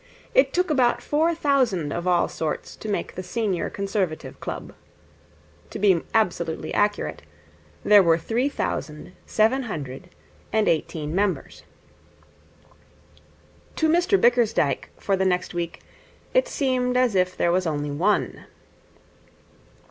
It 0.33 0.51
took 0.51 0.71
about 0.71 0.99
four 1.03 1.35
thousand 1.35 1.93
of 1.93 2.07
all 2.07 2.27
sorts 2.27 2.75
to 2.75 2.89
make 2.89 3.13
the 3.13 3.21
Senior 3.21 3.69
Conservative 3.69 4.39
Club. 4.39 4.73
To 5.69 5.77
be 5.77 6.01
absolutely 6.15 6.73
accurate, 6.73 7.21
there 7.83 8.01
were 8.01 8.17
three 8.17 8.49
thousand 8.49 9.11
seven 9.27 9.61
hundred 9.61 10.09
and 10.51 10.67
eighteen 10.67 11.13
members. 11.13 11.61
To 13.75 13.87
Mr 13.87 14.19
Bickersdyke 14.19 14.89
for 14.97 15.15
the 15.15 15.23
next 15.23 15.53
week 15.53 15.81
it 16.33 16.47
seemed 16.47 16.97
as 16.97 17.13
if 17.13 17.37
there 17.37 17.51
was 17.51 17.67
only 17.67 17.91
one. 17.91 18.45